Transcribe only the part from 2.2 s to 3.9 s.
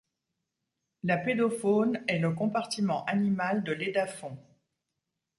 compartiment animal de